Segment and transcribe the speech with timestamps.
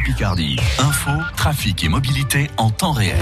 [0.00, 0.56] Picardie.
[0.78, 3.16] Info, trafic et mobilité en temps réel.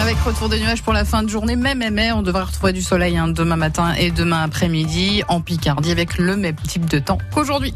[0.00, 2.82] Avec retour des nuages pour la fin de journée, même mais on devrait retrouver du
[2.82, 7.18] soleil hein, demain matin et demain après-midi en Picardie avec le même type de temps
[7.32, 7.74] qu'aujourd'hui.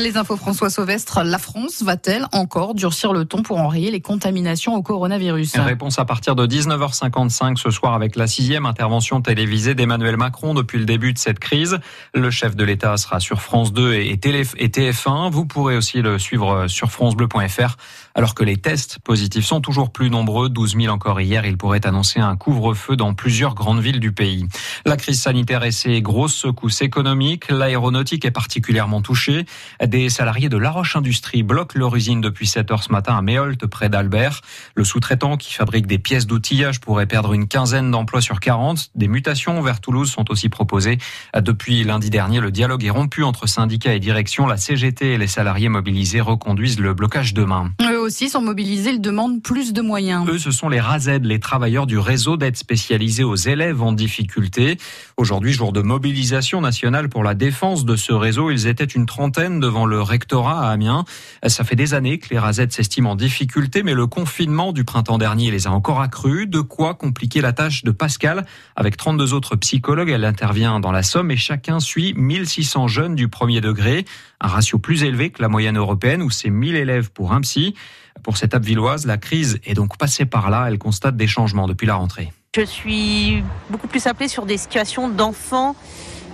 [0.00, 4.74] Les infos François Sauvestre, la France va-t-elle encore durcir le ton pour enrayer les contaminations
[4.74, 5.56] au coronavirus?
[5.56, 10.78] Réponse à partir de 19h55 ce soir avec la sixième intervention télévisée d'Emmanuel Macron depuis
[10.78, 11.78] le début de cette crise.
[12.14, 15.30] Le chef de l'État sera sur France 2 et TF1.
[15.30, 17.76] Vous pourrez aussi le suivre sur francebleu.fr.
[18.14, 21.86] Alors que les tests positifs sont toujours plus nombreux, 12 000 encore hier, il pourrait
[21.86, 24.46] annoncer un couvre-feu dans plusieurs grandes villes du pays.
[24.86, 29.44] La crise sanitaire et ses grosses secousses économiques, l'aéronautique est particulièrement touchée.
[29.84, 33.20] Des salariés de La Roche Industrie bloquent leur usine depuis 7 heures ce matin à
[33.20, 34.42] Méholt, près d'Albert.
[34.76, 38.90] Le sous-traitant qui fabrique des pièces d'outillage pourrait perdre une quinzaine d'emplois sur 40.
[38.94, 40.98] Des mutations vers Toulouse sont aussi proposées.
[41.36, 44.46] Depuis lundi dernier, le dialogue est rompu entre syndicats et direction.
[44.46, 47.72] La CGT et les salariés mobilisés reconduisent le blocage demain.
[48.06, 50.28] Aussi sont mobilisés, ils demandent plus de moyens.
[50.28, 54.78] Eux, ce sont les RAZED, les travailleurs du réseau d'aide spécialisée aux élèves en difficulté.
[55.16, 59.58] Aujourd'hui, jour de mobilisation nationale pour la défense de ce réseau, ils étaient une trentaine
[59.58, 61.04] devant le rectorat à Amiens.
[61.48, 65.18] Ça fait des années que les RAZ s'estiment en difficulté, mais le confinement du printemps
[65.18, 66.48] dernier les a encore accrus.
[66.48, 68.46] De quoi compliquer la tâche de Pascal.
[68.76, 73.26] Avec 32 autres psychologues, elle intervient dans la Somme et chacun suit 1600 jeunes du
[73.26, 74.04] premier degré.
[74.40, 77.74] Un ratio plus élevé que la moyenne européenne où c'est 1000 élèves pour un psy.
[78.22, 80.66] Pour cette villoise, la crise est donc passée par là.
[80.68, 82.32] Elle constate des changements depuis la rentrée.
[82.56, 85.76] Je suis beaucoup plus appelée sur des situations d'enfants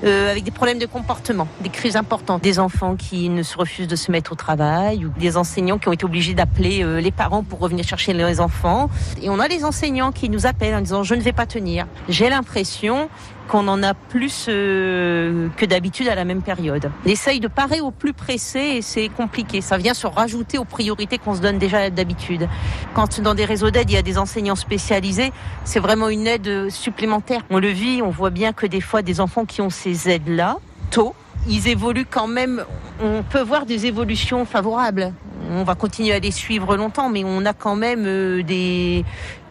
[0.04, 3.88] euh, avec des problèmes de comportement, des crises importantes, des enfants qui ne se refusent
[3.88, 7.12] de se mettre au travail, ou des enseignants qui ont été obligés d'appeler euh, les
[7.12, 8.90] parents pour revenir chercher les enfants.
[9.20, 11.86] Et on a les enseignants qui nous appellent en disant je ne vais pas tenir.
[12.08, 13.08] J'ai l'impression
[13.48, 16.90] qu'on en a plus euh, que d'habitude à la même période.
[17.04, 19.60] On essaye de parer au plus pressé et c'est compliqué.
[19.60, 22.48] Ça vient se rajouter aux priorités qu'on se donne déjà d'habitude.
[22.94, 25.32] Quand dans des réseaux d'aide, il y a des enseignants spécialisés,
[25.64, 27.42] c'est vraiment une aide supplémentaire.
[27.50, 30.58] On le vit, on voit bien que des fois des enfants qui ont ces aides-là,
[30.90, 31.14] tôt,
[31.48, 32.64] ils évoluent quand même,
[33.00, 35.12] on peut voir des évolutions favorables.
[35.50, 39.04] On va continuer à les suivre longtemps, mais on a quand même euh, des,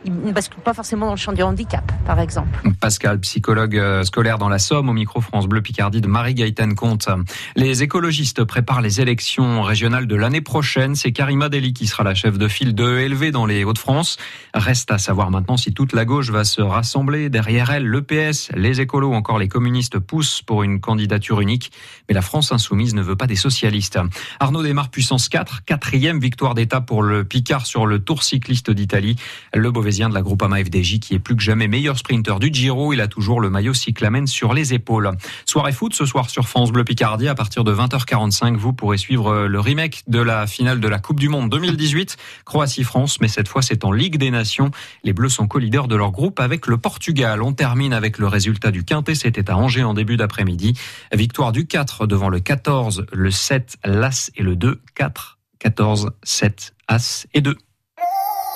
[0.06, 2.50] ils ne basculent pas forcément dans le champ du handicap, par exemple.
[2.80, 7.08] Pascal, psychologue euh, scolaire dans la Somme, au micro France Bleu Picardie de Marie-Gaëtane Comte.
[7.56, 10.96] Les écologistes préparent les élections régionales de l'année prochaine.
[10.96, 14.18] C'est Karima Deli qui sera la chef de file de ELV dans les Hauts-de-France.
[14.54, 17.30] Reste à savoir maintenant si toute la gauche va se rassembler.
[17.30, 21.72] Derrière elle, le PS, les écolos, encore les communistes poussent pour une candidature unique.
[22.10, 24.00] Mais la France insoumise ne veut pas des socialistes.
[24.40, 29.16] Arnaud démarre puissance 4, quatrième victoire d'État pour le Picard sur le Tour cycliste d'Italie.
[29.54, 32.94] Le de la Groupama FDJ qui est plus que jamais meilleur sprinter du Giro.
[32.94, 35.12] Il a toujours le maillot cyclamen sur les épaules.
[35.46, 38.56] Soirée foot ce soir sur France Bleu Picardie à partir de 20h45.
[38.56, 42.16] Vous pourrez suivre le remake de la finale de la Coupe du Monde 2018,
[42.46, 44.72] Croatie-France, mais cette fois c'est en Ligue des Nations.
[45.04, 47.42] Les Bleus sont co-leaders de leur groupe avec le Portugal.
[47.42, 49.16] On termine avec le résultat du Quintet.
[49.16, 50.74] C'était à Angers en début d'après-midi.
[51.12, 54.82] Victoire du 4 devant le 14, le 7, l'As et le 2.
[54.96, 57.58] 4, 14, 7, As et 2.